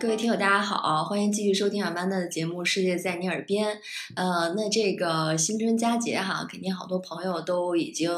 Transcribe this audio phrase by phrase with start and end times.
[0.00, 3.76] 各位听友，大家好，欢迎继续收听阿曼达的节目《世界在你耳边》。
[4.16, 8.10] 呃，那这个新春佳节哈，肯定好多朋友都已经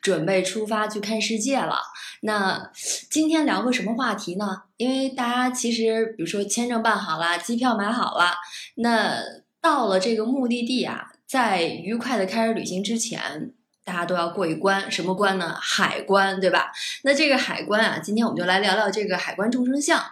[0.00, 1.80] 准备出发去看世界了。
[2.20, 2.70] 那
[3.10, 4.62] 今天聊个什么话题呢？
[4.76, 8.34] 因为大家其实，比如说签证办好了，机票买好了，
[8.76, 9.18] 那
[9.60, 13.50] 到了这个目的地啊，在愉快的开始旅行之前。
[13.84, 15.54] 大家都要过一关，什么关呢？
[15.60, 16.72] 海关，对吧？
[17.02, 20.02] 那这个海关啊，今天我们就来聊聊这个海关众生相。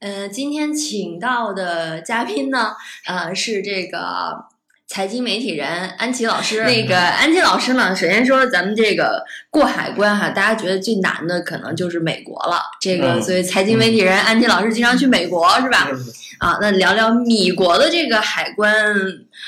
[0.00, 2.74] 呃，今天请到的嘉宾呢，
[3.06, 4.44] 呃，是这个
[4.86, 6.64] 财经媒体人安琪老师。
[6.68, 12.60] 那个安琪老师呢，首先说咱们这个过海关哈，大家觉得最难的可能就是美国了。
[12.82, 15.88] 这个，所以财经媒体人安琪老师经常去美国，是吧？
[16.38, 18.94] 啊，那聊聊米国的这个海关。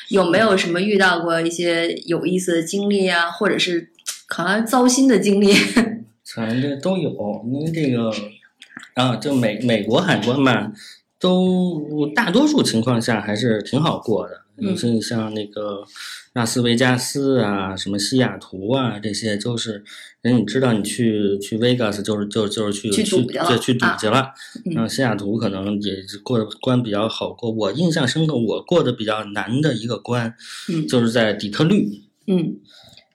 [0.08, 3.90] 有没有什么遇到过一些有意思的经历啊，或者是
[4.26, 5.52] 可能糟心的经历？
[6.34, 7.10] 反正这都有，
[7.46, 8.12] 因为这个
[8.94, 10.72] 啊，就美美国海关嘛，
[11.18, 14.42] 都大多数情况下还是挺好过的。
[14.56, 15.82] 嗯，像像那个
[16.34, 19.82] 拉斯维加斯啊，什么西雅图啊，这些就是
[20.22, 24.28] 人，你知道，你去去 Vegas 就是就就是去去赌去去赌去了。
[24.76, 27.50] 嗯，西雅图可能也过的关比较好过。
[27.50, 30.32] 我印象深刻，我过的比较难的一个关，
[30.72, 32.02] 嗯，就是在底特律。
[32.28, 32.56] 嗯，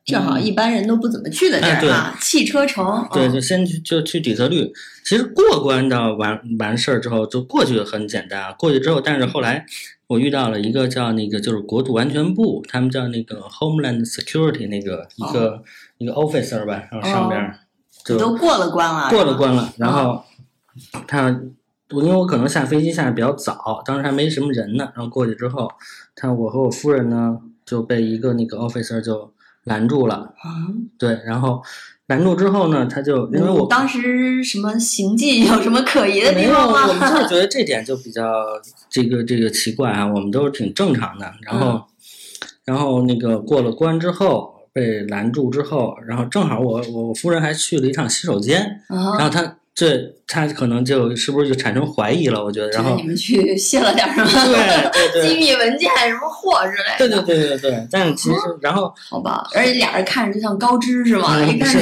[0.09, 3.07] 正好一般人都不怎么去的地儿啊，汽车城。
[3.13, 4.71] 对，就先去就去底特律。
[5.05, 8.51] 其实过关的完完事儿之后，就过去很简单啊。
[8.57, 9.65] 过去之后，但是后来。
[10.09, 15.61] 我遇到了一个叫那个就是国土安全部，他们叫那个 Homeland Security 那个一个
[15.99, 17.53] 一个 officer 吧，然后上边
[18.03, 19.71] 就都过了关了，过了关了。
[19.77, 20.23] 然后
[21.07, 21.39] 他
[21.91, 24.89] 我因为我可能下飞机下的比较早，当时还没什么人呢。
[24.95, 25.71] 然后过去之后，
[26.15, 29.31] 他我和我夫人呢就被一个那个 officer 就
[29.69, 30.33] 拦住了。
[30.97, 31.63] 对，然后。
[32.09, 36.87] 拦住之后呢，他就因为我当时什么行迹有什么可疑的地方吗？
[36.87, 38.23] 我们就是觉得这点就比较
[38.89, 41.31] 这个这个奇怪啊，我们都是挺正常的。
[41.43, 41.83] 然后，
[42.65, 49.57] 然后那个过了关之后被拦住之后，然后正好我我夫人还去了一趟洗手间，然后他。
[49.79, 49.97] 这
[50.27, 52.43] 他可能就是不是就产生怀疑了？
[52.43, 54.27] 我觉得，然后你们去 卸了点什么？
[54.29, 57.23] 对对对， 机密文件什么货之类的。
[57.23, 61.41] 对对对对对，但是其实然后好吧，而且俩人看着就像高知是吗？
[61.45, 61.81] 一看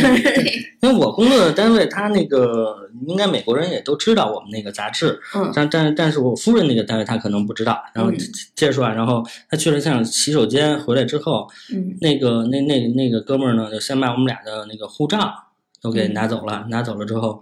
[0.81, 7.83] 因为我工作的单位，他那个应该美国人也都知道我们那个杂志，嗯，但但但是我夫人那个单位他可能不知道。
[7.95, 8.11] 然后
[8.55, 15.33] 接着说啊，然后他去了趟洗手间，回来之后，嗯，那个那那那个哥们儿呢，就先把我们俩的那个护照。
[15.81, 17.41] 都给拿走了，拿走了之后，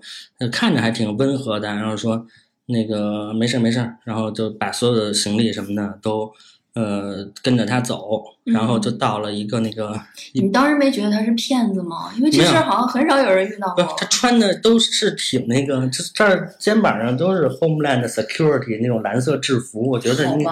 [0.51, 2.25] 看着还挺温和的，然后说
[2.67, 6.31] 那个没事没事，然后就把所有的行李什么的都
[6.73, 9.97] 呃跟着他走，然后就到了一个那个。
[10.33, 12.11] 你当时没觉得他是骗子吗？
[12.17, 13.95] 因为这事儿好像很少有人遇到过。
[13.97, 20.45] 他穿的都是挺那个，这这儿肩膀上都是 Homeland Security 那种蓝色制服，我觉得应，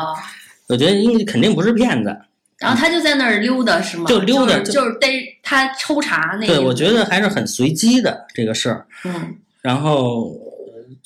[0.68, 2.18] 我觉得应该肯定不是骗子。
[2.63, 4.06] 然后他就在那儿溜达，是吗？
[4.07, 6.56] 就溜达，就是逮他抽查那个。
[6.56, 8.85] 对，我觉得还是很随机的这个事儿。
[9.03, 9.35] 嗯。
[9.62, 10.31] 然后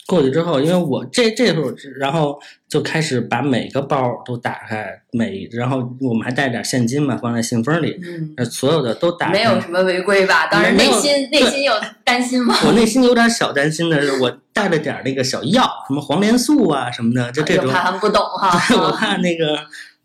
[0.05, 7.99] 过去之后，因为我这这时候，然后就开始把每个包都打开，每然后我们还带点现金嘛，放在信封里。
[8.37, 8.45] 嗯。
[8.45, 9.33] 所有的都打开。
[9.33, 10.47] 没有什么违规吧？
[10.47, 11.73] 当时内心内心有
[12.03, 12.55] 担心吗？
[12.65, 17.67] 我内心有点小担心的是，我带了点那个小药，什么黄连素啊什么的，就这种。
[17.71, 18.59] 怕他们不懂哈。
[18.79, 19.57] 我怕那个。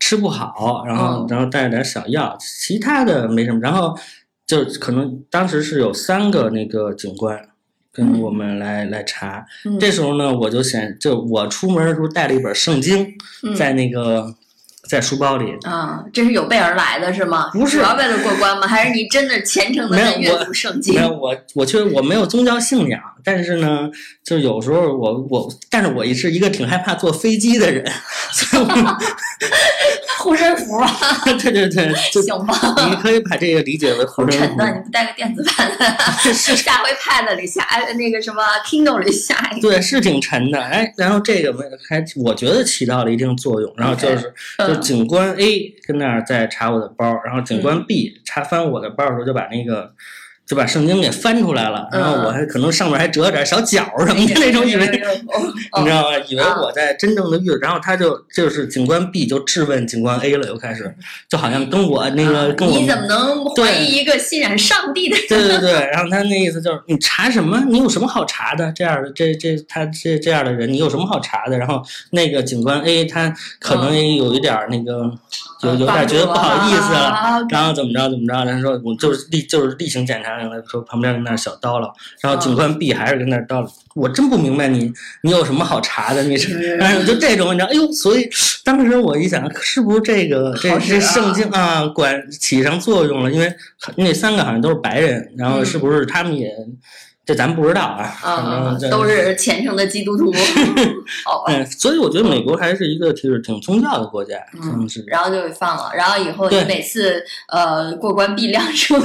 [0.04, 3.60] 吃不好，然后然后带着点小药，其他的没什么。
[3.60, 3.96] 然后
[4.44, 7.38] 就可能当时是有三个那个警官
[7.92, 9.46] 跟我们来来查。
[9.78, 13.06] 这时候呢，我就想，就我出门的时候带了一本圣经，
[13.56, 14.34] 在那个
[14.91, 15.56] 在书包里。
[15.62, 17.50] 啊，这是有备而来的是吗？
[17.52, 18.66] 不是，主要为了过关吗？
[18.66, 20.94] 还是你真的虔诚的在阅读圣经？
[20.96, 23.88] 没有，我我确实我没有宗教信仰，但是呢，
[24.24, 27.88] 就有时候我我，但是我也是一个挺害怕坐飞机的人。
[30.19, 30.88] 护身符啊！
[31.42, 32.54] 对对对，行吧。
[32.89, 34.47] 你可以把这个理解为护身符。
[34.47, 35.84] 沉的，你不带个电子版的？
[36.33, 39.68] 是下回 Pad 里下，哎，那个什么 Kindle 里下一个。
[39.68, 40.60] 对，是挺沉的。
[40.60, 41.53] 哎，然后这个
[41.89, 43.72] 还我觉得起到了一定作用。
[43.77, 49.92] 然后就是，就警官 A 跟那儿在查我的包，然后警官 B 查翻我的包的时候就把那个。
[50.44, 56.18] 就把圣经给翻出来了，然后我还可能上面还折了点小角什么的那种，以为 你知道吗？
[56.28, 60.94] 以为我在真正的遇，然后他就就是警官 B 就质问警官 A 了，又开始
[61.28, 65.27] 就好像跟我那个跟我你怎么能怀疑一个信仰上帝的人？
[65.28, 67.62] 对对对，然后他那意思就是你查什么？
[67.68, 68.71] 你有什么好查的？
[68.72, 71.56] 这样的这这他这这样的人，你有什么好查的？
[71.56, 75.10] 然后那个警官 A 他可能也有一点那个。
[75.62, 84.92] 有有点觉得不好意思了，然后怎么着怎么着，他说我就是例就是例行检查，然后说旁边跟那小叨唠，然后警官 B 还是跟那叨唠，我真不明白你
[85.22, 88.28] 你有什么好查的，你是， 然后就这种你知道，哎呦，所以
[88.64, 93.30] 当时我一想，是不是这个这这圣经啊管起上作用了？
[93.30, 93.54] 因为
[93.97, 96.50] 那三个好像都是白人，然后是不是他们也？
[97.24, 100.33] 这咱不知道啊，反正都是虔诚的基督徒。
[101.47, 105.04] 嗯，所以我觉得美国还是一个其实挺宗教的国家，嗯，是。
[105.07, 108.97] 然后就给放了，然后以后你每次呃过关必亮出，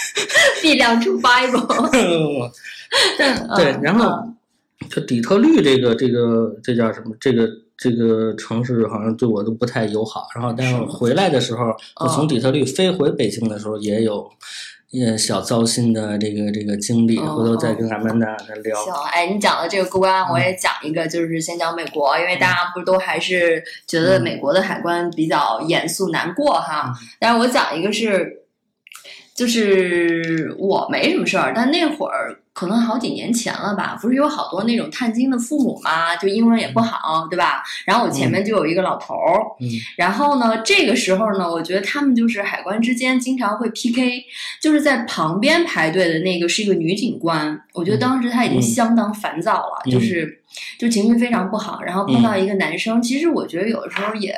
[0.60, 2.50] 必亮出 Bible。
[3.56, 4.22] 对，然后
[4.90, 7.16] 就底特律这个这个这叫什么？
[7.18, 10.26] 这个这个城市好像对我都不太友好。
[10.34, 14.30] 然后，但是回来的时候，我从底特律飞回北京的时候也有。
[14.94, 18.84] 也小糟心的这个这个经历，回头再跟咱们大家再聊。
[18.84, 26.92] 行，哎，你讲的这个过关，我也讲一个，就是先讲美国，因为大家不都还是觉得美国的海关比较严肃难过哈。
[27.18, 28.40] 但是我讲一个是。
[29.34, 37.64] 就是我没什么事儿，但那会儿可能好几年前了吧，不是有好多那种探亲的父母嘛，就英文也不好，对吧？
[37.84, 39.42] 然后我前面就有一个老头儿，
[39.96, 44.24] 然后呢，这个时候呢，我觉得他们就是海关之间经常会 PK，
[44.62, 50.40] 就是在旁边排队的那个是一个女警官，我觉得当时她已经相当烦躁了，就是
[50.78, 54.32] 就情绪非常不好，然后碰到一个男生，其实我觉得有的时候也。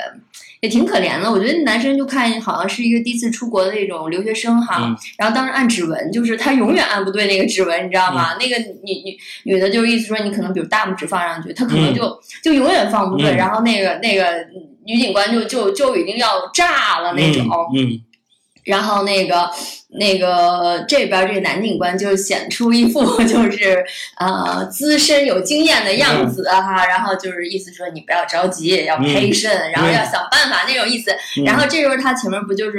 [0.63, 8.37] 也挺可怜的，我觉得男生就看好像是一个第一次出国的那种留学生哈，然后当时按指纹，就是他永远按不对那个指纹，你知道吗？
[8.39, 14.47] 那个女女女的就是意思说你可能比如大拇指放上去，她可能就就永远放不对，然后那个那个
[14.85, 17.47] 女警官就就就已经要炸了那种，
[18.65, 19.51] 然后那个。
[19.89, 23.85] 那个这边这个男警官就显出一副 就是
[24.19, 31.15] 呃资深有经验的样子哈，然后就是意思说你不要着急，要 patient，，然后要想办法那种意思。
[31.45, 32.79] 然后这时候他前面不就是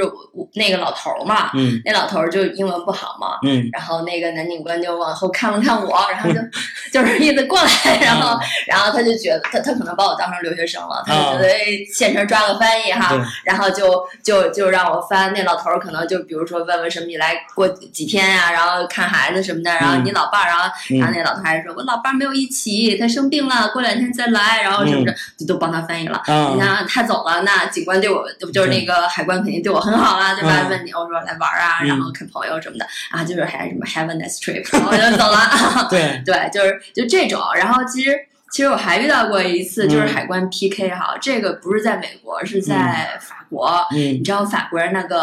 [0.54, 1.50] 那个老头嘛？
[1.56, 3.40] 嗯，那老头就英文不好嘛。
[3.44, 6.40] 嗯，然后那个男警官就往后看了看我，然后就
[6.92, 8.38] 就是意思过来，然后
[8.68, 11.50] 然后他就觉得他他可能把我当成留学生了，他就觉得
[11.92, 15.34] 现成抓个翻译哈，然后就就就让我翻。
[15.34, 17.07] 那老头可能就比如说问问什么。
[17.08, 18.52] 你来过几天呀？
[18.52, 19.72] 然后看孩子什么的。
[19.72, 20.70] 然后你老伴儿，然后
[21.00, 26.22] 然后那老头还说：“我老伴儿没有一起，他生病了，过两天再来。”然后什么的就都帮他翻译了。
[26.54, 28.24] 你看他走了，那警官对我
[28.54, 30.68] 就是那个海关肯定对我很好啊，对吧？
[30.70, 35.88] 问你我说来玩啊，然后看朋友什么的啊，就是还什么 Have a nice trip，然后我就走了。
[35.90, 37.42] 对 对，就是就这种。
[37.56, 38.18] 然后其实
[38.52, 43.86] 其实我还遇到过一次，就是海关 PK 哈，这个不是在美国，是在法国。
[43.92, 45.18] 你知道法国人那个。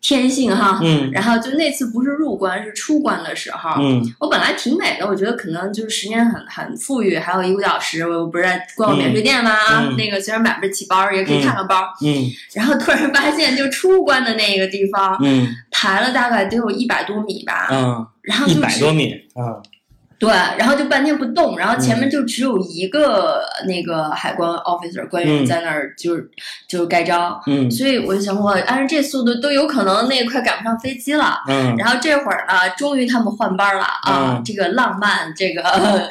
[0.00, 9.50] 天性哈，嗯，然后就那次不是入关是出关的时候，嗯，我本来挺美的，我觉得可能就是时间很很富裕，还有一个小时，我不是在逛免税店吗？
[9.98, 19.58] 那个虽然买不起包，也可以看看包，嗯， 然后突然发现就出关的那个地方，嗯，排了大概得有一百多米吧，嗯，然后一百多米，啊。
[20.18, 26.28] 对，然后就半天不动，然后前面就只有一个那个海关 officer 官员在那儿，就是
[26.66, 35.62] 就是盖章，嗯，所以我就想，我按照这速度都有可能那快赶不上飞机了，嗯，然后这会儿呢，终于他们换班了啊，这个浪漫，这个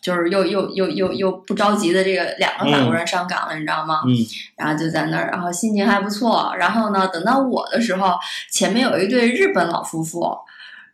[0.00, 4.02] 就是又又又又又不着急的这个两个法国人上岗了，你知道吗？
[4.06, 4.14] 嗯，
[4.56, 8.14] 然后就在那儿，然后心情还不错，然后呢，等到我的时候，
[8.52, 10.38] 前面有一对日本老夫妇。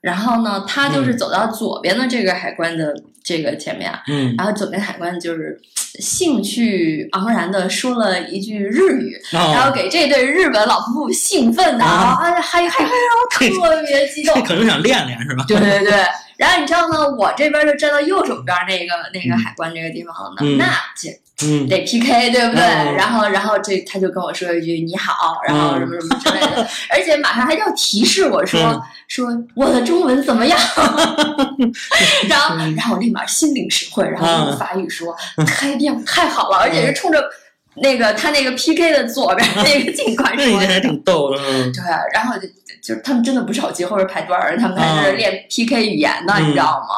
[0.01, 5.61] 然后呢，他就是走到左边的这个海关的这个前面，嗯，然后左边海关就是
[5.99, 12.85] 兴趣盎然的说了一句日语，然后给这对日本老夫妇兴奋的啊，还还还
[13.51, 15.45] 特别激动，可能想练练是吧？
[15.49, 15.93] 对对对。
[16.37, 20.67] 然后你知道呢，我这边就站到右手边那个那个海关这个地方了呢，那
[21.39, 22.63] 这得 PK 对不对？
[22.97, 28.61] 然后然后这他就跟我说一句你好，然后什么什么之类的，而且马上还要提示我说
[29.07, 30.59] 说我的中文怎么样？
[32.29, 35.17] 然后然后我立马心领神会，然后用法语说
[35.47, 37.23] 太棒太好了，而且是冲着。
[37.81, 41.39] 那个他那个 PK 的左边 那个警官说，还挺逗的。
[41.39, 42.49] 对，然后就
[42.83, 46.97] 就是他们真的不着急，后边排队儿，他们在那练 PK 语言呢，你知道吗？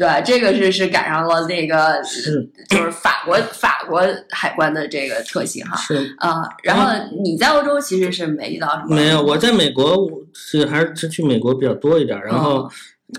[0.00, 2.00] 对，这个是是赶上了那个
[2.70, 5.76] 就是法国法国海关的这个特性哈。
[5.76, 6.90] 是啊，然后
[7.22, 8.96] 你在欧洲其实是没遇到什么？
[8.96, 9.94] 没有，我在美国
[10.32, 12.66] 是还是去美国比较多一点，然后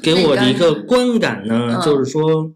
[0.02, 2.52] 给我的一个观感呢，就是说。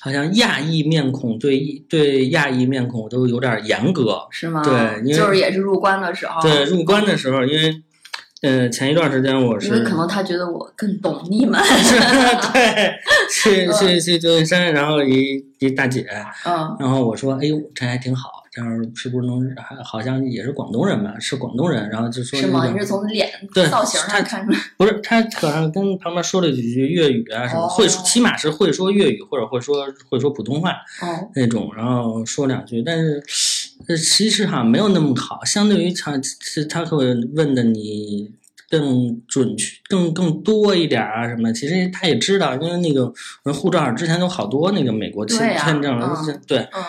[0.00, 4.62] 好像亚裔面孔对对亚裔面孔都有点严格，是吗？
[4.62, 6.42] 对，因为就是也是入关的时候。
[6.42, 7.74] 对，入关的时候，因为，
[8.44, 9.68] 呃，前一段时间我是。
[9.68, 11.58] 因为可能他觉得我更懂你们。
[12.52, 12.94] 对，
[13.32, 16.06] 去 去去旧金山，然后一一大姐，
[16.44, 18.28] 嗯，然后我说，哎呦，这还挺好。
[18.52, 22.60] 这样是不是能还好像也是广东人吧，是广东人，然后就说是吗？
[22.62, 24.58] 那个你是从脸对造型他上看出来？
[24.76, 30.70] 不是他可能跟旁边说了几句粤语啊什么，哦会说起码是会说粤语或者会说会说普通话
[31.02, 33.20] 哦，那种，然后说两句，但是
[33.88, 38.32] 呃其实好像没有那么好，相对于他是他会问的你。
[38.70, 41.52] 更准确、更更多一点啊什么？
[41.52, 43.12] 其实他也知道，因为那个
[43.52, 46.82] 护照之前有好多那个美国签签证了，嗯对，嗯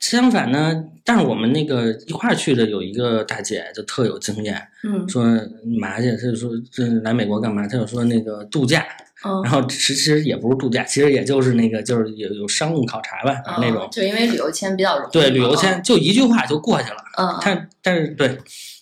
[0.00, 5.24] 相反呢，但是我们那个一块儿去的有一个大姐就特有经验，嗯说
[5.64, 7.66] 你嘛去，她就说这来美国干嘛？
[7.66, 8.84] 她就说那个度假，
[9.24, 15.12] 嗯然后其实其实也不是度假，其实也就是那个就是有有商务考察吧、嗯，那种，就因为旅游签比较容易。
[15.12, 16.96] 对旅游签就一句话就过去了。
[17.18, 18.38] 嗯，嗯，但但是对，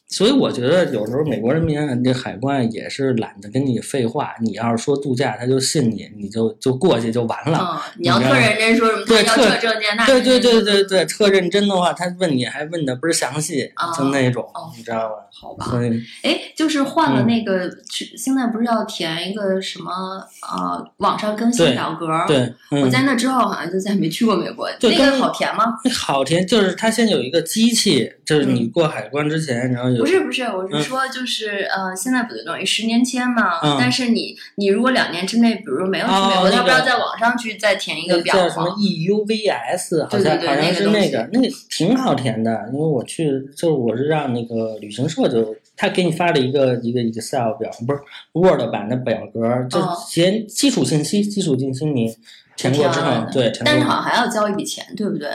[0.08, 7.58] 所以我觉得有时候美国人民啊，这海关也是懒得跟你废话，你要是说度假，他就信你，你就就过去就完了。
[7.60, 15.14] 嗯，你要特认真说什么，对特他要这证件那对对对对对，特认真的话，他问你还问的倍儿详细，啊就那种，哦你知道吧？
[15.30, 15.78] 好吧。
[16.22, 19.92] 哎，就是换了嗯那个，去现在不是要填一个什么
[20.40, 22.38] 呃网上更新表格？，对，
[22.70, 24.70] 嗯，我在那之后好像就再也没去过美国。
[24.80, 25.64] 那个好填吗？
[25.94, 33.60] 好填，就是它先有一个机器，就是你过海关之前，然后有不是不是，我嗯是说就是呃，现在不就等于十年签嘛？
[33.62, 48.00] 嗯但是你你如果两年之内，比如说没有去美国，哦那个他不要在网上去再填一个表叫什么？EUVS，好对对对像好像是那个那个那挺好填的，因为我去就是我是让那个旅行社就他给你发了一个一个 Excel 表，不是
[48.32, 49.40] Word 版的表格，
[49.70, 52.16] 就哦填基础信息，基础信息你
[52.56, 55.28] 填过之后对，但是好像还要交一笔钱，对不对？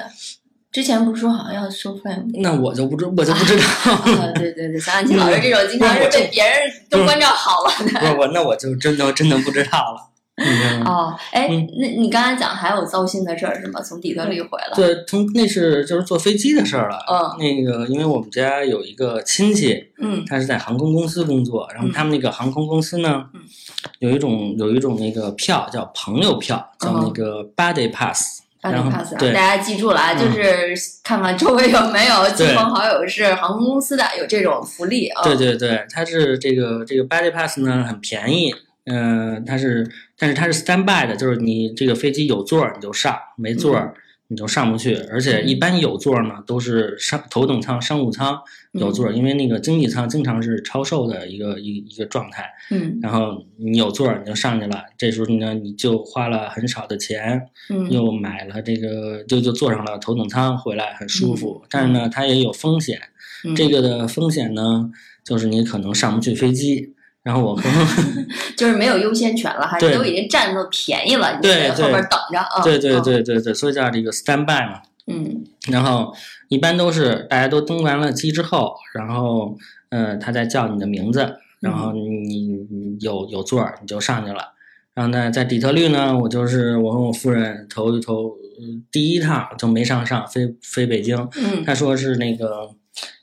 [0.74, 2.24] 之前不是说好像要收费吗？
[2.39, 6.53] 那我就不知我就不知道，啊，对对对，像安琪老师这种经常是被别人
[6.89, 8.00] 都关照好了的。
[8.00, 10.10] 不是我那我就真的真的不知道了。
[10.36, 13.80] 嗯哦，哎嗯，那你刚才讲还有糟心的事儿是吗？
[13.80, 14.72] 从底特律回来。
[14.74, 16.98] 对，从那是就是坐飞机的事儿了。
[17.08, 23.42] 嗯那个，因为我们家有一个亲戚，嗯他是在航空公司工作，然后他们那个航空公司呢，嗯
[24.00, 28.39] 有一种有一种那个票叫朋友票，叫那个 Buddy Pass，、
[28.72, 30.20] 然后 pass，啊对大家记住了啊，嗯。
[30.20, 35.22] 就是看看周围有没有亲朋好友是航空公司的，有这种福利啊。
[35.24, 38.55] 对对对，它是这个这个 Buddy Pass 呢很便宜，
[38.86, 43.75] 嗯、它是但是它是 standby 的，就是你这个飞机有座儿你就上，没座
[44.30, 48.39] 你就上不去，而且一般有座儿呢都是商头等舱、商务舱
[48.72, 52.50] 有座儿，因为那个经济舱经常是超售的一个一一个状态。
[52.72, 63.00] 嗯然后你有座儿你就上去了，这时候呢你就花了很少的钱，嗯又买了这个就就坐上了头等舱回来很舒服，嗯但是呢它也有风险，
[63.46, 64.89] 嗯，这个的风险呢
[65.24, 66.96] 就是你可能上不去飞机。
[67.24, 67.63] 然后我和
[68.58, 72.62] 就是没有优先权了，还是都已经占到便宜了，你对在后边等着啊。
[72.63, 74.82] 对对嗯，对对对，所以叫这个 standby 嘛。
[75.06, 76.13] 嗯然后
[76.48, 79.58] 一般都是大家都登完了机之后，然后
[79.89, 84.53] 呃他再叫你的名字，然后你你有有座儿你就上去了。
[84.94, 92.70] 然后呢，在底特律呢，我就是我和我夫人头一头呃第一趟就没上上飞飞北京，嗯他说是那个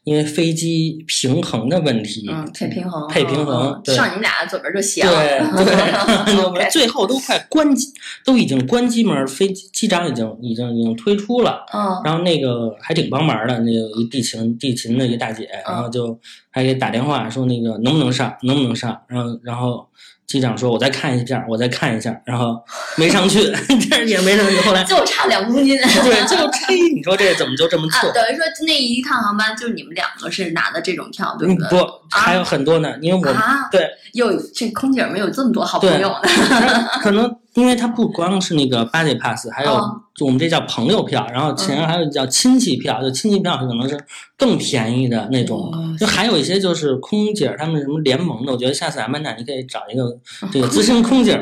[0.05, 5.13] 因为飞机平衡的问题，嗯，配平衡，配平衡上你们俩左边就斜了。
[5.13, 5.65] 对
[6.35, 7.93] 对， 我们最后都快关机，
[8.25, 11.65] 都已经关机门，飞机机长已经已经已经推出了。
[11.73, 16.19] 嗯然后那个还挺帮忙的，那个一地勤地勤的一个大姐，然后就
[16.51, 19.87] 还给打电话说那个能不能上，能不能上，然后然后
[20.31, 22.55] 机长说我再看一下，我再看一下，然后
[22.97, 23.43] 没上去，
[23.91, 25.77] 这也没上去，后来就差两公斤。
[26.05, 28.13] 对，就差你说这怎么就这么啊，错？
[28.13, 31.81] 等于说那一趟航班就是你们两个是拿的这种票，对嗯不对？
[31.81, 36.29] 不，还有很多呢，因为我啊，对，有这空姐儿们有这么多好朋友呢。
[37.03, 39.73] 可能因为它不光是那个 buddy pass，还有
[40.21, 43.99] 我们这叫朋友票，然后前面还有叫亲戚票，就亲戚票可能是
[44.37, 45.71] 更便宜的那种。
[45.73, 50.17] 哇就还有一些就是空姐儿他们什么联盟的，我觉得下次阿曼达你可以找一个
[50.53, 51.37] 这个资深空姐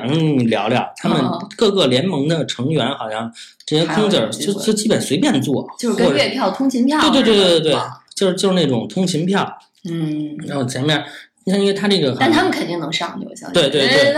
[0.46, 3.30] 聊聊，他们哦各个联盟的成员好像
[3.66, 7.80] 这些空姐儿就就基本随便坐，就是跟月票、通勤票对对对对对对，
[8.14, 9.46] 就是就是那种通勤票，
[9.88, 11.04] 嗯，然后前面
[11.48, 13.54] 你看因为他这个但他们肯定能上去，我相信。
[13.54, 13.88] 对对对。
[13.88, 14.12] 对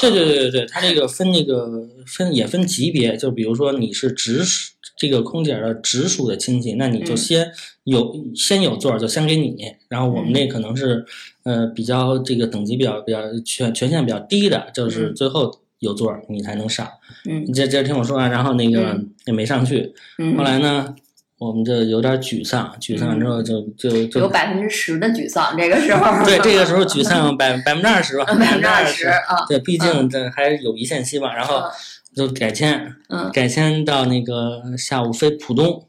[0.00, 1.68] 对对对对对，它这个分那个
[2.06, 7.16] 分也分级别，就比如说你是直属这个空姐儿的直属的亲戚，那你就嗯。
[7.18, 7.52] 先
[7.84, 9.54] 有、先有座儿就先给你，
[9.90, 11.04] 然后我们那可能是、
[11.44, 15.14] 呃比较这个等级比较比较权权限比较低的，就是嗯。
[15.14, 16.88] 最后有座儿你才能上。
[17.28, 17.44] 嗯。
[17.46, 19.10] 你接接着听我说啊，然后那个嗯。
[19.26, 20.94] 也没上去，嗯，后来呢，
[21.38, 26.04] 我们就有点沮丧，沮丧之后就就就有百分之十的沮丧，这个时候。
[26.26, 29.06] 对这个时候沮丧百百分之二十吧，百分之二十十。
[29.08, 29.46] 啊。
[29.48, 31.70] 对，毕竟这还有一线希望，然后嗯
[32.16, 35.86] 就改签，嗯改签到那个下午飞浦东，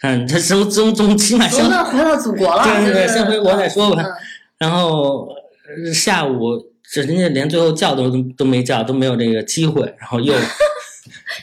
[0.00, 4.02] 看他从从从起码先回到祖国了，对对对，先回国再说吧。
[4.02, 4.12] 嗯
[4.58, 5.26] 然后
[5.66, 6.52] 呃下午
[6.88, 10.32] 这人家连最后叫都都没叫，都没有这个机会，然后又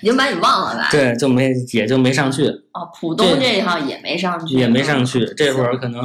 [0.02, 0.88] 已经把你忘了吧？
[0.92, 5.26] 对就没也就没上去，哦，浦东这一趟也没上去，也没上去。
[5.36, 6.02] 这会儿可能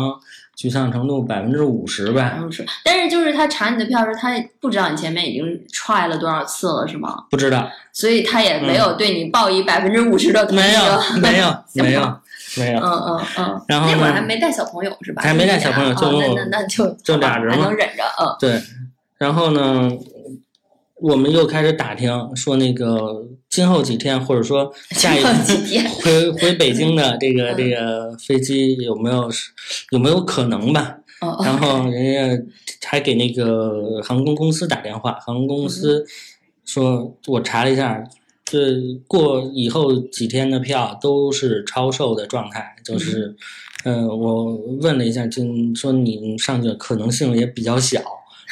[0.57, 7.25] 沮丧程度百分之五十吧，嗯是，但是就是他查你的票时，他不知道你前面已经 try 了多少次了，是吗？
[7.31, 10.67] 不知道，所以他也没有对你报以百分之五十的同情。
[10.67, 10.83] 没有
[11.21, 12.21] 没有没有
[12.57, 13.62] 没有嗯，嗯嗯。
[13.67, 15.23] 然后那会儿还没带小朋友是吧？
[15.23, 18.37] 还没带小朋友哦就我那那那就就俩人能忍着，嗯。
[18.38, 18.61] 对，
[19.19, 19.91] 然后呢，
[21.05, 25.55] 我们又开始打听，说那个今后几天，或者说下一次
[26.03, 29.31] 回回北京的这个嗯这个飞机有没有
[29.91, 30.97] 有没有可能吧？
[31.21, 32.45] 哦然后人家
[32.87, 36.07] 还给那个航空公司打电话，航空公嗯司
[36.65, 38.03] 说，我查了一下，
[38.43, 43.37] 这过以后几天的票都是超售的状态，就是，
[43.85, 45.43] 嗯、我问了一下，就
[45.75, 48.01] 说你上去的可能性也比较小，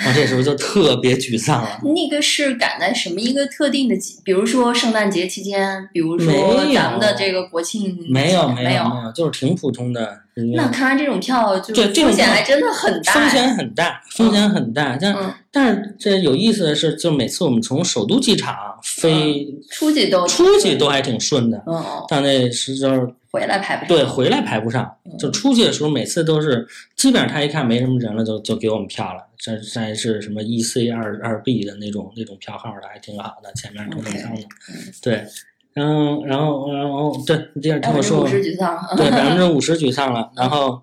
[0.04, 1.80] 然后这时候就特别沮丧了。
[1.84, 6.32] 那个是赶在什么一个特定的季，比如说圣诞节期间，比如说
[6.74, 10.22] 咱们的这个国庆没有没没有没有，就是挺普通的。
[10.56, 14.96] 那看来这种票就对这风险还真的很大，风险很大，风险很大。
[14.98, 29.20] 但、嗯，但是这有意思的是，就每次我们从首都机场飞出去都出去都还挺顺的，嗯嗯，到那时就是回来排不上，对回来排不上，就出去的时候每次都是基本上他一看没什么人了，就就给我们票了。
[29.36, 35.26] 这这还是什么 E C 二二 B 的那种那种票号的，还挺好的，前面头等舱的 OK，嗯，对。
[35.74, 40.30] 然后，然后，然后，对，你接着听我说对，百分之五十沮丧了。
[40.36, 40.82] 然后，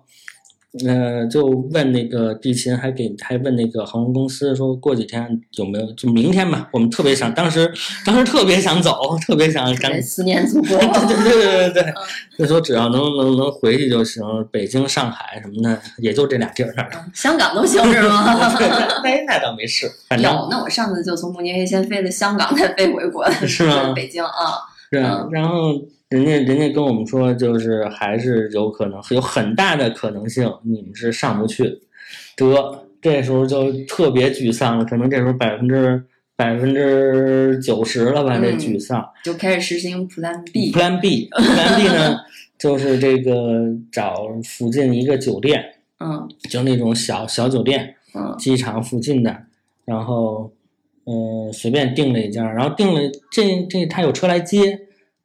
[0.86, 5.92] 呃，就问那个地勤，还给还问那个航空公司说，过几天有没有？
[5.92, 7.72] 就明天吧，我们特别想，当时
[8.06, 11.94] 当时特别想走，特别想 赶对思念祖国，对对对对对，
[12.38, 16.72] 就说只要能能能回去就行，北京、上海什么的，也就这俩地儿。
[17.14, 18.24] 香港都行是吗？
[18.56, 24.30] 对那那倒没事，反正有，那我上次就从慕尼黑先飞的香港，再飞回国，是吗 北京啊，
[24.90, 25.28] 是啊。
[25.30, 31.80] 然后人家人家跟我们说，就是还是有可能，有很大的可能性你们是上不去。
[32.36, 36.02] 得，这时候就特别沮丧了，可能这时候百分之
[36.36, 39.06] 百分之九十了吧，这嗯沮丧。
[39.22, 42.18] 就开始实行 Plan B，Plan B，Plan B 呢，
[42.58, 45.62] 就是这个找附近一个酒店，
[45.98, 49.36] 嗯就那种小小酒店，嗯机场附近的，
[49.84, 50.50] 然后
[51.10, 53.00] 嗯、呃随便订了一家，然后订了
[53.32, 54.78] 这这他有车来接，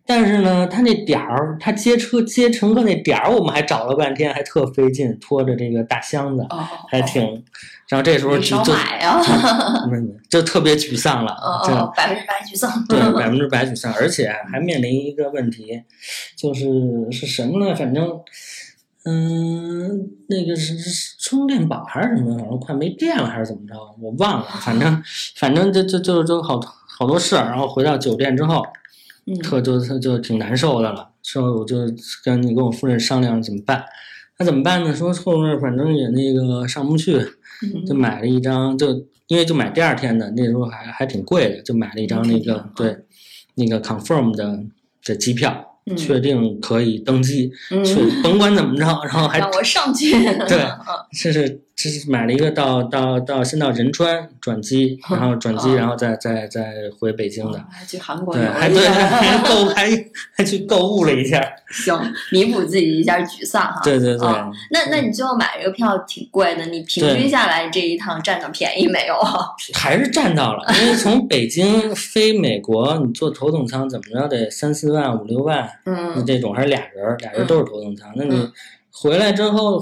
[0.07, 7.21] 但是呢，他那点儿他接车接乘客那点儿，我们还找了半天，还特费劲，拖着这个大箱子，哦，还挺，
[7.87, 9.21] 然后这时候就就买啊，
[9.91, 15.81] 嗯 就特别沮丧了，这哦哦，百分之百沮丧，对， 百分之百沮丧，而且还面临一个问题，
[16.37, 16.65] 就是
[17.11, 17.75] 是什么呢？
[17.75, 18.07] 反正，
[19.05, 24.45] 嗯，那个是是充电宝还是什么，反正快没电了还是怎么着，我忘了。
[24.61, 25.01] 反正
[25.35, 26.59] 反正就就就就好
[26.97, 28.63] 好多事儿，然后回到酒店之后，
[29.27, 31.11] 嗯特就就就挺难受的了。
[31.21, 31.77] 说我就
[32.23, 33.85] 跟你跟我夫人商量怎么办。
[34.37, 34.93] 那怎么办呢？
[34.93, 37.17] 说后面反正也那个上不去，
[37.63, 38.89] 嗯就买了一张，就
[39.27, 42.97] 因为就买第二天的，那时候还还挺贵的，就买了一张那个嗯对，
[43.53, 44.63] 那个 confirm 的
[45.03, 45.95] 的机票，嗯。
[45.97, 47.83] 确定可以登记，嗯。
[47.83, 50.11] 去甭管怎么着，然后还让我上去，
[50.47, 50.79] 对嗯
[51.17, 55.75] 这是这是买了一个到到到先到仁川转机， 然后转机，哦。
[55.75, 59.89] 然后再再再回北京的，还去韩国对，还对 还购还
[60.33, 61.93] 还去购物了一下，行，
[62.31, 63.81] 弥补自己一下沮丧哈。
[63.83, 64.49] 对对对，哦。
[64.71, 69.15] 那那你最后买这个票挺贵的，你平均下来这一趟占到便宜没有？
[69.75, 78.09] 还是占到了，因为从北京飞美国，你坐头等舱怎么着得三四万五六万，嗯，这种还是俩人儿，俩人都是头等舱。
[78.15, 78.51] 那你嗯
[79.01, 79.79] 回来之后，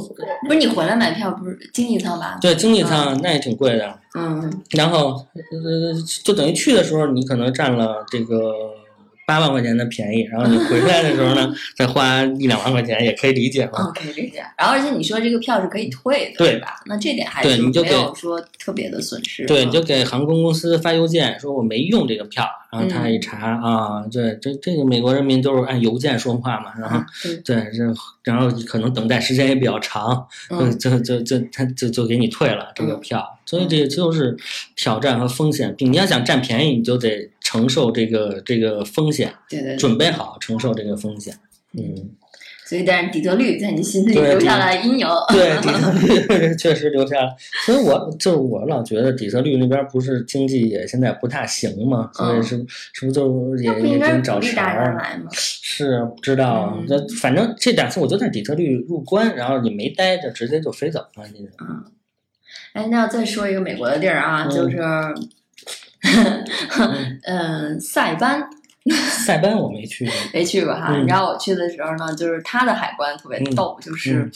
[0.48, 2.38] 不是你回来买票不是经济舱吧？
[2.42, 4.00] 对经济舱那也挺贵的。
[4.16, 8.54] 嗯然后呃，就等于去的时候你可能占了这个
[9.26, 13.74] 八万块钱的便宜，然后你回来的时候呢， 再花一两万块钱也可以理解嘛。
[13.80, 14.44] 嗯，可以理解。
[14.58, 16.76] 然后而且你说这个票是可以退的，对吧？
[16.86, 19.46] 那这点还是没有给说特别的损失。
[19.46, 27.84] 对，嗯你就给航空公司发邮件说我没用这个票，然后他嗯一查啊，对，这这个美国人民都是按邮件说话嘛，然后嗯对，这
[28.24, 34.36] 然后可能等待时间也比较长，嗯就就就就他就就给你退了这个嗯票，所以这就是
[34.76, 35.76] 挑战和风险。
[35.78, 39.78] 你要想占便宜，你就得承受这个这个风险，对对对。
[39.78, 41.38] 准备好承受这个风险。
[41.74, 42.10] 嗯，
[42.66, 45.08] 所以，但是底特律在你心里留下了阴影。
[45.30, 52.58] 对，底特律 确实留下了，所以我就是我老觉得底特律那边不是经济也现在不太行嘛，所以是
[52.94, 55.20] 是不是就也不应该找茬儿？
[55.32, 61.24] 是不知道啊嗯，反正这两次我就在底特律入关，然后你没待着，直接就飞走了。
[61.34, 61.48] 你
[62.74, 64.78] 哎，那要再说一个美国的地儿啊，嗯就是，
[67.26, 68.44] 嗯，塞班
[69.26, 70.88] 塞班我没去过，没去过哈。
[70.90, 74.32] 嗯你知道我去的时候呢，就是它的海关特别逗，就是嗯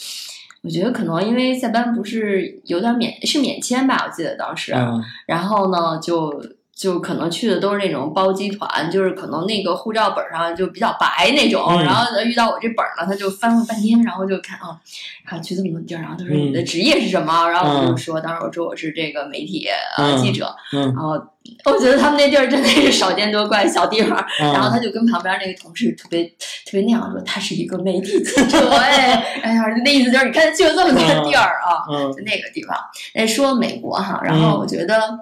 [0.62, 6.42] 我觉得可能因为塞班不是有点免是免签吧，我记得当时，嗯然后呢就。
[6.78, 14.78] 就可能去的都是那种包机团，就是可能那个护照本上就比较白那种，嗯然后遇到我这本儿呢，他就翻了半天，然后就看啊，
[15.26, 17.48] 然后去这么多地儿，然后他说嗯你的职业是什么？
[17.50, 19.66] 然后我就说，当时我说我是这个媒体
[20.22, 21.20] 记者，嗯然后
[21.64, 32.76] 我觉得他们那地儿真的是少见多怪小地方，嗯，然后他就跟旁边那个同事特别特别那样说，他是一个媒体记者， 哎，哎呀，那意思就是你看去了这么多地儿啊，嗯就那个地方。
[33.14, 35.18] 哎，说美国哈，然后我觉得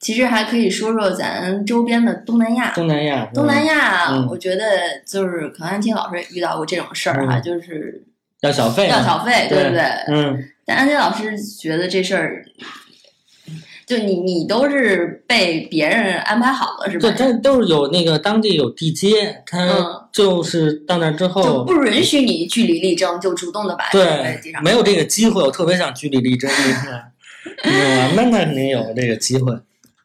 [0.00, 2.72] 其实还可以说说咱周边的东南亚。
[2.74, 4.64] 东南亚，东南亚，嗯我觉得
[5.06, 8.02] 就是可能安琪老师也遇到过这种事儿哈，嗯就是
[8.40, 9.82] 要小费啊，要小费，对不对？
[10.08, 12.44] 嗯，但安琪老师觉得这事儿，
[13.86, 17.12] 就你你都是被别人安排好了是吧对，？
[17.12, 27.10] 他都是有那个当地有地接，他嗯就是到那之后就，不允许你据理力争，就主动的把小费对递上，没有这个机会，我特别想据理力争一下，
[27.64, 28.12] 你知道吧？
[28.16, 29.52] 那那肯定有这个机会，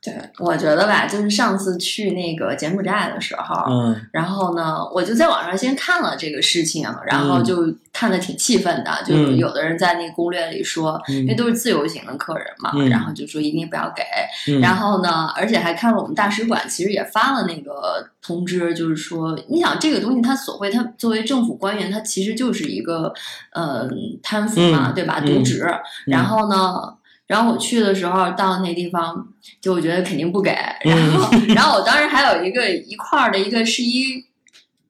[0.05, 14.03] 对，我觉得吧，就是上次去那个柬埔寨的时候，嗯然后呢，我就在网上先看了这个事情，然后嗯就看的挺气愤的，就嗯有的人在那个攻略里说，因为嗯都是自由行的客人嘛，嗯然后就说一定不要给，
[14.51, 23.11] 嗯，然后呢，而且还看了我们大使馆其实也发了那个通知，就是说，你想这个东西，它所谓它作为政府官员，它其实就是一个
[23.53, 23.87] 呃
[24.21, 25.19] 贪腐嘛，嗯对吧？
[25.23, 25.65] 嗯渎职。
[26.05, 26.93] 然后呢，
[27.27, 29.27] 然后我去的时候到那地方，
[29.61, 30.51] 就我觉得肯定不给。
[30.81, 34.23] 然后，然后我当时还有一个一块儿的一个是一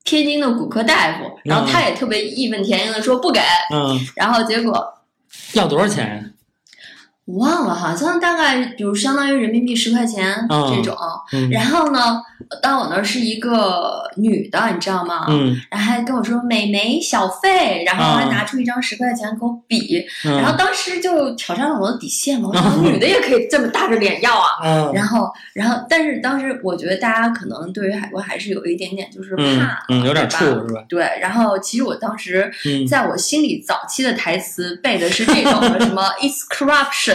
[0.04, 3.40] 天津的骨科大夫，然后他也特别义愤填膺的说不给，
[3.74, 4.94] 嗯，然后结果。
[5.54, 6.24] 要多少钱呀？
[7.26, 10.96] 我忘了，好像大概比如相当于人民币十块钱嗯这种，
[11.34, 12.22] 嗯然后呢，
[12.62, 15.26] 到我那儿是一个女的，你知道吗？
[15.30, 24.46] 嗯然后还跟我说美眉小费，然后还啊拿出一张十块钱给我比，嗯，然后当时就挑战了我的底线嘛，我想 女的也可以这么大着脸要啊。
[24.64, 30.84] 嗯然后，然后，但是当时我觉得大家可能对于海关还是有一点点就是怕，嗯嗯，有点怵是吧？
[30.88, 37.15] 对，然后其实我当时嗯在我心里早期的台词背的是这种的， 什么 "It's corruption"，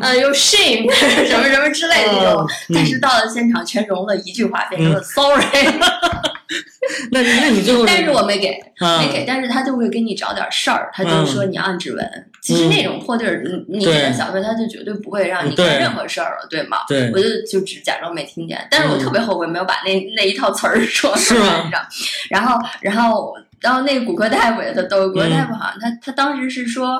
[0.00, 0.90] 呃，有 shame
[1.26, 5.44] 什么什么之类的那种，嗯但是到了现场全融了一句话，变成了 sorry，
[7.12, 12.26] 那那你最后但是我没给，啊没给，但是他就会给你找点事儿，他就说你按指纹。
[12.42, 16.78] 其实那种破地儿，你你给他对小费，他就绝对不会让你干任何事儿了，对吗？
[16.88, 17.10] 对？
[17.12, 18.98] 我就就只假装没听见，但是我嗯。
[19.00, 21.82] 特别后悔没有把那那一套词儿说出来，你知道？
[22.30, 25.30] 然后，然后，然后那个骨科大夫也特逗，骨科嗯。
[25.30, 26.98] 大夫好像他他当时是说，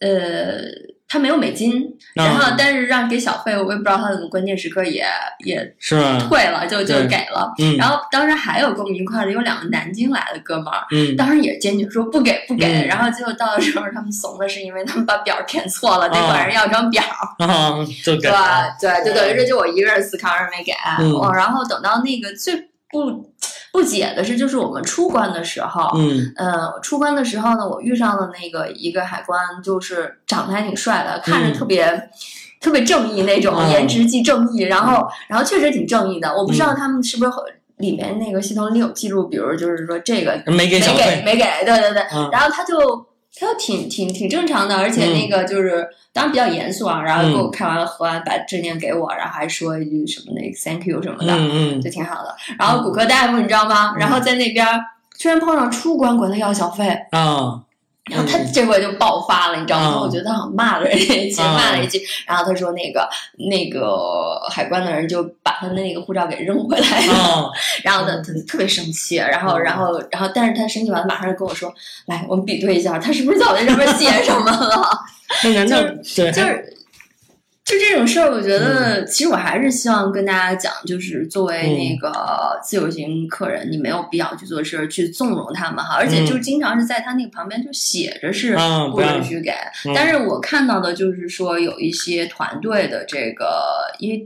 [0.00, 0.60] 呃，
[1.08, 1.84] 他没有美金，
[2.16, 5.04] 啊然后但是让给小费，我也不知道他怎么关键时刻也
[5.44, 5.96] 也是？
[6.28, 7.52] 退了，就就给了。
[7.58, 17.02] 嗯，然后当时还有跟我们一块儿的有两个南京来的哥们儿，嗯当时也坚决说不给不给，嗯然后结果到的时候他们怂的是因为他们把表填错了，得啊管人要张表。
[17.38, 17.72] 啊，
[18.04, 18.32] 就给对
[18.80, 20.72] 对，就等于这就我一个人死扛着没给。
[21.34, 22.54] 然后等到那个最
[22.90, 23.32] 不
[23.76, 26.32] 不解的是，就是我们出关的时候，嗯。
[26.36, 31.52] 呃，出关的时候呢，我遇上了那个一个海关，就是长得还挺帅的，看着嗯。
[31.52, 32.10] 特别。
[32.58, 36.34] 特别正义那种，啊颜值即正义，然后，然后确实挺正义的。
[36.34, 36.64] 我不知嗯。
[36.64, 37.30] 道他们是不是
[37.76, 42.28] 里面那个系统里有记录，比如就是说这个没给没给，没给，对对对，嗯。
[42.32, 43.06] 然后他就
[43.38, 51.82] 他挺挺挺正常的，而且那个就是、当然比较严肃啊，然后给我看完了喝完，把证件给我，然后还说一句什么那个 thank you 什么的，嗯嗯。
[51.82, 52.34] 就挺好的。
[52.58, 53.94] 然后骨科大夫你知道吗？
[53.98, 54.66] 然后在那边
[55.18, 57.60] 居然碰上出关管他要小费，啊，
[58.10, 59.92] 然后他这回就爆发了，你知道吗？
[59.96, 60.96] 嗯我觉得他好像骂了人
[61.38, 63.08] 骂了一句，然后他说那个
[63.50, 67.12] 那个海关的人就把他的那个护照给扔回来了。
[67.14, 67.50] 啊，
[67.82, 71.72] 然后呢，他就特别生气，然后，嗯然后，然后，但是他生气完了，马上就跟我说
[72.06, 74.88] ：“来，我们比对一下，他是不是在我那上面写什么了
[75.42, 75.80] 那难道
[76.14, 76.76] 对？”就是，
[77.66, 79.06] 就这种事儿，我觉得，嗯。
[79.06, 89.50] 其实我还是希望跟大家讲，就是作为那个自由行客人，你没有必要去做事儿，去纵容他们哈，而且就经常是在他那个旁边就写着是啊，不允许给，
[89.84, 89.92] 嗯。
[89.96, 94.24] 但是我看到的就是说有一些团队的这个，因为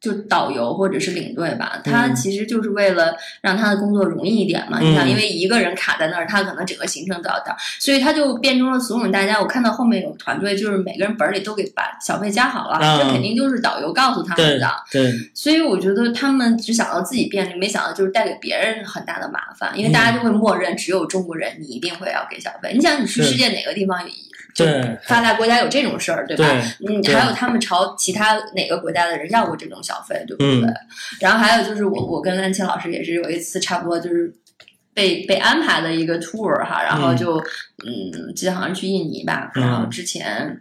[0.00, 4.78] 就导游或者是领队吧，他其实就是为了让他的工作容易一点嘛。
[4.80, 9.40] 你想，因为一个人卡在那儿，他可能整个行程都要到，所以他就变成了怂恿大家。
[9.40, 14.70] 我看到后面有团队，就是每个人本里都给把小费加好了，这肯定就是导游告诉他们的。
[14.90, 22.72] 对，所以我觉得他们只想到自己便利，没想到就是带给别人很大的麻烦，因为大家就会默认只有中国人，你一定会要给小费。
[22.72, 23.98] 你想，你去世界哪个地方？
[24.54, 26.44] 对，发达国家有这种事儿，对吧？
[26.86, 30.72] 嗯，还有他们朝其他哪个国家的人要过这种小费，对不对？
[31.20, 34.32] 然后还有就是我，我跟兰青老师也是有一次差不多就是
[34.92, 37.38] 被被安排的一个 tour 哈，然后就
[37.86, 40.60] 嗯，记得好像去印尼吧，然后之前。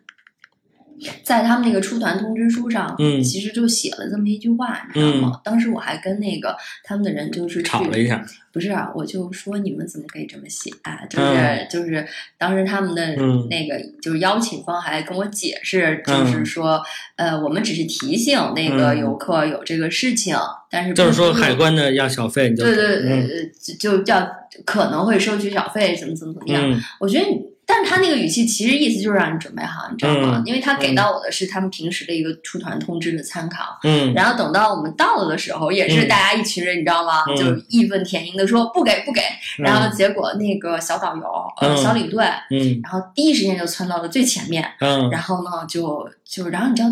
[1.24, 5.40] 在他们那个出团通知书上，嗯，其实就写了这么一句话，你知道吗？
[5.44, 11.06] 当时我还跟那个他们的人就是吵了一下，不是，啊我就说你们怎么可以这么写啊？
[11.08, 12.06] 就是就是
[12.38, 13.16] 当时他们的
[13.50, 16.82] 那个就是邀请方还跟我解释，就是说
[17.16, 20.36] 呃，我们只是提醒那个游客有这个事情，
[20.72, 24.28] 但是就是说海关的要小费，对对对，就叫
[24.66, 26.82] 可能会收取小费，怎么怎么怎么样？
[27.00, 27.57] 我觉得你。
[27.70, 30.42] 但是他那个语气其实意思就是让你准备好，你知道吗？
[30.46, 33.78] 因为他给到我的是他们平时的一个出团通知的参考。
[33.84, 34.14] 嗯。
[34.14, 37.26] 然后等到我们到了的时候，也是大家一群人，你知道吗？
[37.36, 39.22] 就义愤填膺的说不给不给。
[39.58, 41.24] 然后结果那个小导游、
[41.60, 44.66] 呃小领队，嗯，然后第一时间就窜到了最前面。
[44.80, 45.10] 嗯。
[45.10, 46.90] 然后呢，就就然后你知道。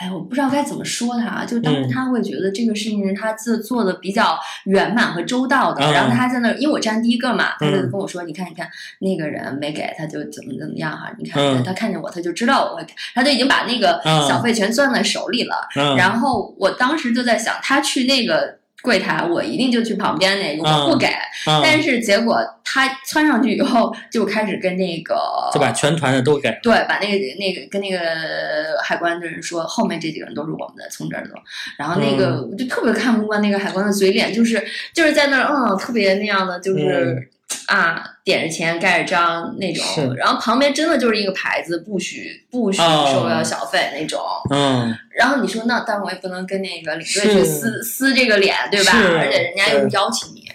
[0.00, 8.66] 哎，我不知道该怎么说他，就当时他会觉得这个事情是他自做的比较圆满和周到的，然后他在那，因为我站第一个嘛，他就跟我说：“你看，你看
[9.00, 18.59] 那个人没给，他就怎么怎么样哈，你看他看见我，他就知道我会给，他就已经把那个小费全攥在手里了。”然后我当时就在想，他去那个。
[18.82, 21.08] 柜台，我一定就去旁边那个，我不给。
[21.44, 25.16] 但是结果他窜上去以后，就开始跟那个，
[25.52, 26.48] 就把全团的都给。
[26.62, 27.98] 对，把那个那个跟那个
[28.82, 31.34] 海关的人说，后面这几个人都是我们的，从这儿走。
[31.78, 34.62] 然后那个我就特别看不惯那个海关的嘴脸，就是
[34.94, 37.28] 就是在那儿，嗯，特别那样的，就是。
[37.70, 44.20] 啊，点着钱盖着章那种，然后旁边真的就是一个牌子，不许不许收要小费那种。
[44.50, 48.90] 嗯，然后你说那，但我也不能跟那个领队去撕撕这个脸，对吧？
[49.16, 50.50] 而且人家又邀请你，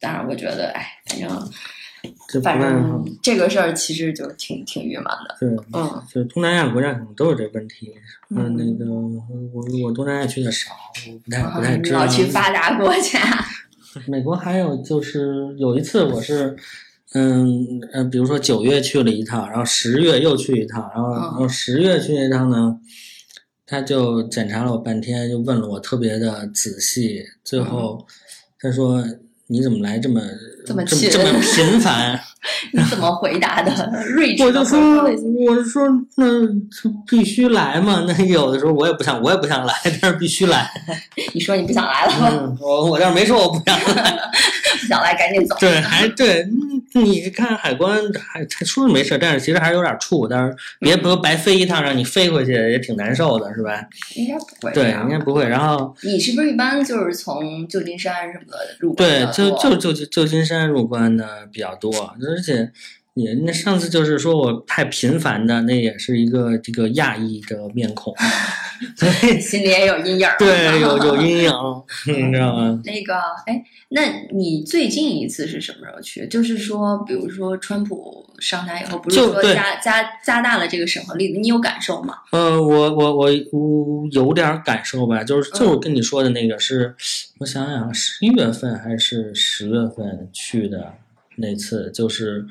[0.00, 5.36] 当然我觉得，哎，反正反正这个事儿其实就挺挺郁闷的。
[5.38, 7.92] 对，嗯，就东南亚国家可能都有这问题。
[8.30, 10.70] 嗯，那个我我东南亚去的少，
[11.08, 12.00] 我不太不太知道。
[12.00, 13.20] 老去发达国家。
[14.06, 16.56] 美国还有就是有一次我是，
[17.14, 22.78] 嗯呃，比如说九月去了一趟，然后十月又去一趟，然后然后十月去一趟呢，
[23.66, 28.06] 他就检查了我半天，就问了我特别的仔细，最后
[28.58, 29.04] 他说
[29.46, 30.20] 你怎么来这么
[30.66, 32.18] 这么这么频繁？
[32.72, 33.72] 你怎么回答的？
[34.16, 36.24] 睿智我就说，我说那
[37.08, 38.04] 必须来嘛。
[38.06, 40.70] 那有的时候我也不想，我也不想来， 但是必须来。
[41.32, 42.56] 你说你不想来了吗？
[42.60, 44.18] 我我倒是没说我不想来，
[44.80, 45.56] 不想来赶紧走。
[45.58, 46.46] 对，还对。
[46.96, 50.28] 你看海关还他说没事，但是其实还是有点怵。
[50.28, 53.82] 但是别不白飞一趟，让你飞回去也挺难受的，是吧？
[54.14, 54.72] 应该不会。
[54.72, 55.48] 对，应该不会。
[55.48, 58.94] 然后你是不是一般就是从旧金山什么的入？
[58.94, 62.14] 对，就就就旧金山入关的比较多。
[62.22, 62.70] 而且，
[63.14, 68.14] 也那上次就是说我太频繁的，那也是一个这个亚裔的面孔，
[68.96, 70.28] 所以心里也有阴影。
[70.38, 71.52] 对，有有阴影，
[72.06, 72.80] 你知道吗？
[72.84, 73.14] 那个，
[73.46, 76.26] 哎，那你最近一次是什么时候去？
[76.28, 82.14] 就是说，比如说川普上台以后，不是说加加加大了这个审核力度，你有感受吗？
[82.32, 86.94] 呃，我我我我有点感受吧，就是就是跟你说的那个是，
[87.38, 90.94] 我想想，十一月份还是十月份去的。
[91.36, 92.46] 那次就是，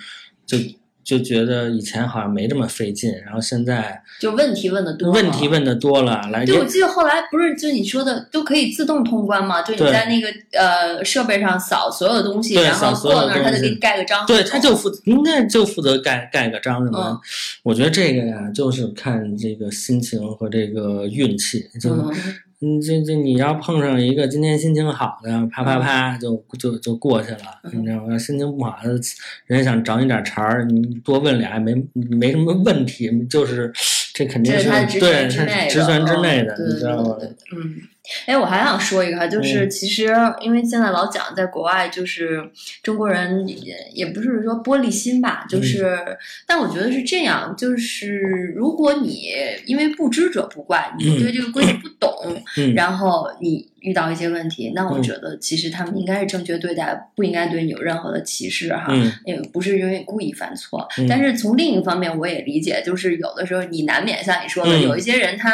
[0.46, 0.58] 就
[1.04, 6.22] 就觉得以前好像没这么费劲，然后现在就问题问的多，问题问的多了。
[6.32, 9.62] 来，对，我记得后来不是就你说的都可以自动通关吗？
[9.62, 14.26] 就你在那个呃设备上扫所有东西，然后过那儿他就给你盖个章。
[14.26, 17.20] 对，他就负应该就负责盖盖个章什么。
[17.64, 22.12] 我觉得这个呀，就是看这个心情和这个运气，就。
[22.64, 28.18] 嗯，这这你要碰上一个今天心情好的，啪啪啪就就就过去了，你知道吗？
[28.18, 28.90] 心情不好的，
[29.48, 33.70] 人家想找你点茬儿，你多问俩没没什么问题，就是
[34.14, 37.18] 这肯定是对是职权之内的，你知道吗？
[37.54, 37.82] 嗯。
[38.26, 42.44] 哎，我还想说一个哈，就是其实因为现在老讲在国外，就是
[42.82, 45.98] 中国人也也不是说玻璃心吧，就是，
[46.46, 49.30] 但我觉得是这样，就是如果你
[49.66, 52.12] 因为不知者不怪，你对这个规矩不懂，
[52.76, 58.94] 然后你遇到一些问题，那我觉得其实他们应该是正确对待，不应该对你有任何的歧视哈，
[59.26, 60.86] 也不是因为故意犯错。
[61.08, 65.54] 但是从另一方面，我也理解，就是有的时候你难免像你说的，有一些人他。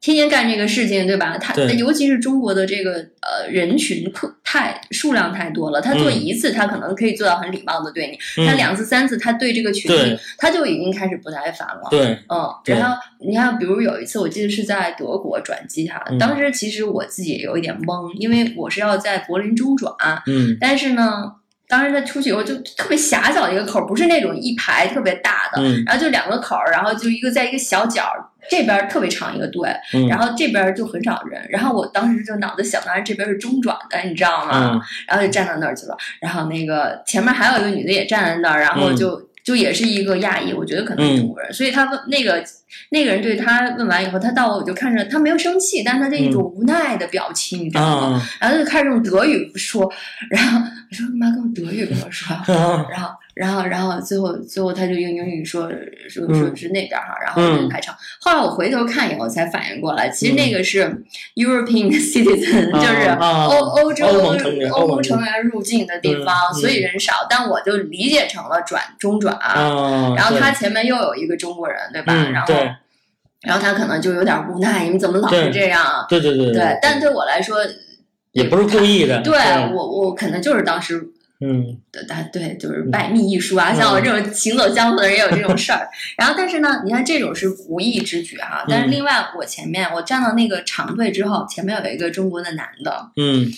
[0.00, 1.36] 天天干这个事情，对吧？
[1.38, 11.88] 他尤其是中国的这个呃人群特太数量太多了，他做嗯一次他可能可以做到很礼貌的对你，他嗯两次三次他对这个群体他就已经开始不耐烦了。
[11.90, 19.92] 对，嗯，然后你看，比如有一次，我记得是在德国转机哈，嗯当时其实我自己也有一点懵，因为我是要在柏林中转，
[20.26, 21.32] 嗯但是呢，
[21.68, 34.72] 当时他出去以后就特别狭小的一个口儿，不是那种一排特别大的，嗯然后就两个口儿，然后就一个在一个小角儿，这边儿特别长一个队，嗯，然后这边儿就很少人，然后我当时就脑子想，当然这边是中转的，你知道吗？
[34.74, 42.44] 嗯然后就站到那儿去了，然后那个前面还有一个女的也站在那儿，然后就、就也是一个亚裔，我觉得可能是中国人，所以他问那个
[42.90, 48.18] 那个人对他问完以后，他到我就看着他没有生气，但是他这一种无奈的表情，你知道吗？
[48.18, 49.90] 啊然后他就开始用德语说，
[50.28, 52.36] 然后我说干嘛跟我德语跟我说？
[52.54, 55.70] 啊然后，然后，然后最后，最后他就用英语说
[56.08, 57.94] 说嗯说是那边哈，然后就排场。
[58.20, 60.84] 后来我回头看以后才反应过来，其实那个是
[61.36, 67.28] European citizen，、啊就是啊欧欧洲欧盟成员入境的地方，嗯所以人少。
[67.30, 72.12] 但我就理解成了转中转，啊，然后他前面又有一个中国人，对吧？
[72.32, 72.54] 然后，
[73.42, 76.04] 然后他可能就有点无奈，你们怎么老是这样？
[76.08, 77.58] 对对对对，但对我来说，
[78.32, 79.38] 也不是故意的，对
[79.72, 81.08] 我我可能就是当时
[81.40, 81.78] 嗯。
[81.90, 85.88] 对，他对，就是百密一疏啊，像我这种行走江湖的人也有这种事儿。
[86.16, 88.90] 然后，但是呢，你看这种是无意之举哈、但是嗯。
[88.90, 93.50] 另外，我前面我站到那个长队之后，前面有一个中国的男的，嗯。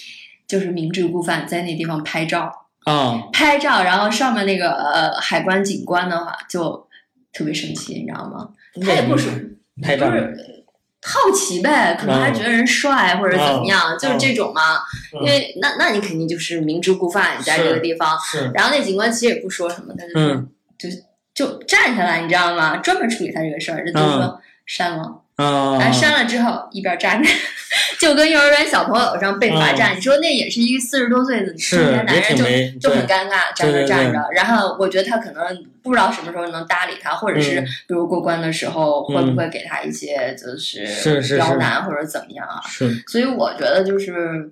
[0.46, 2.52] 就是明知故犯，在那地方拍照，
[2.84, 6.88] 啊拍照，然后上面那个呃海关警官的话就
[7.32, 8.48] 特别生气，你知道吗？
[8.84, 10.59] 他也不是拍照不是
[11.02, 14.78] 好奇呗，可能还觉得人帅或者怎么样，就是这种嘛。
[15.14, 15.24] 嗯。
[15.24, 18.18] 因为那那你肯定就是明知故犯，你在这个地方。
[18.54, 20.48] 然后那警官其实也不说什么，他就说、嗯。
[20.78, 20.88] 就
[21.34, 22.76] 就站下来，你知道吗？
[22.78, 27.28] 专门处理他这个事儿，这就说删了，啊删了之后一边站着，
[27.98, 29.96] 就跟幼儿园小朋友上被罚站。
[29.96, 32.36] 你说那也是一个四十多岁的中年男人，
[32.78, 34.18] 就就很尴尬，站着站着。
[34.34, 35.42] 然后我觉得他可能
[35.82, 42.60] 不知道什么时候能搭理他，或者是嗯比如过关的时候会不嗯会给他一些就是是是刁是难或者怎么样啊？
[42.68, 44.50] 是所以我觉得就是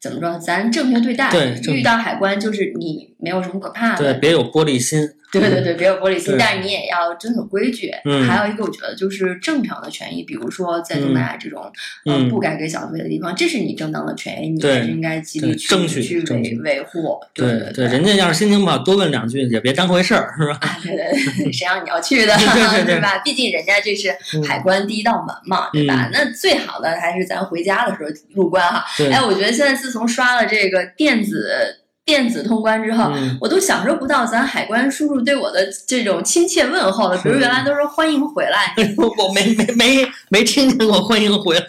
[0.00, 5.08] 怎么说，咱正确对待，对遇到海关就是你没有什么可怕的对，别有玻璃心，
[5.40, 7.90] 对对对，别有玻璃心，但是你也要遵守规矩。
[8.04, 11.62] 嗯还有一个，我觉得就是正常的权益，比如说在东南亚这种、
[12.06, 17.18] 呃嗯不该给小费的地方，这是你正当的权益，你还是应该极力去争取去维维护。
[17.34, 20.58] 对对对，人家要是心情不好，多问两句也别当回事儿，是吧？
[20.60, 22.34] 啊，对对对，谁让你要去的，
[22.86, 23.18] 对吧？
[23.24, 26.06] 毕竟人家这是嗯海关第一道门嘛，对吧？
[26.06, 28.84] 嗯那最好的还是咱回家的时候入关哈。
[28.96, 33.36] 对，哎，我觉得现在自从刷了这个电子电子通关之后，嗯。
[33.40, 37.16] 我都享受不到咱海关叔叔对我的这种亲切问候了。
[37.22, 41.64] 比如原来都说欢迎回来， 我没没没没听见过欢迎回来，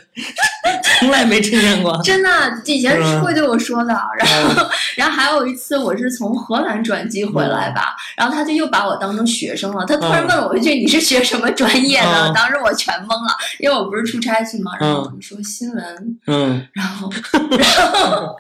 [1.00, 2.00] 从来没听见过。
[2.04, 2.30] 真的
[2.66, 3.94] 以前是会对我说的。
[4.18, 9.86] 然嗯后，然后还有一次我是从荷兰转机回来吧，然后他就又把我当成学生了。
[9.86, 14.72] 他突然嗯问我一句：“你是学什么专业的？”嗯当时我全懵了，因为我不是出差去嘛。
[14.80, 17.10] 然后嗯我说新闻，嗯，然后，
[17.58, 18.36] 然后，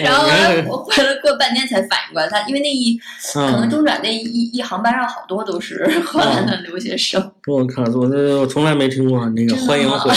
[0.00, 0.26] 然后
[0.70, 2.98] 我回来过半天才反应过来，他因为那一
[3.32, 10.16] 可能嗯，中转那一一一航班上好多都是荷兰的留学生，我靠，我这我从来没听过那个欢迎回来，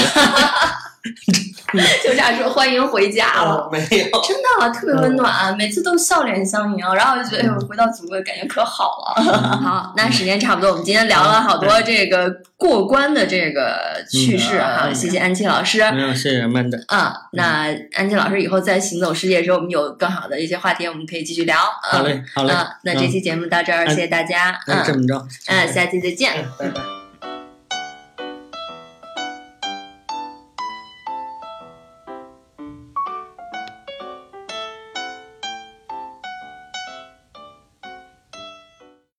[2.03, 3.69] 就这样说欢迎回家了。
[3.71, 3.87] 没有。
[3.87, 9.23] 真的特别温暖，每次都笑脸相迎，然后就觉得哎呦，回到祖国感觉可好了。
[9.23, 15.79] 好，那时间差不多，我们今天聊了好多这个过关的这个趣事啊，嗯谢谢安琪老师。
[15.91, 16.83] 没有，谢谢曼的。
[16.87, 21.57] 啊，那安琪老师以后在行走世界的时候，我们有更好的一些话题，我们可以继续聊。
[21.91, 22.53] 嗯好嘞，好嘞。
[22.53, 24.59] 啊，那这期节目到这儿，谢谢大家。
[24.67, 26.33] 那这嗯么着，嗯，下期再见。
[26.59, 27.00] 拜拜。